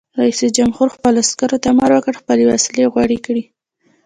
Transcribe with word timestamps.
رئیس 0.19 0.39
جمهور 0.57 0.87
خپلو 0.95 1.17
عسکرو 1.25 1.61
ته 1.63 1.67
امر 1.73 1.89
وکړ؛ 1.93 2.13
خپلې 2.21 2.43
وسلې 2.51 2.85
غوړې 2.93 3.17
کړئ! 3.25 3.43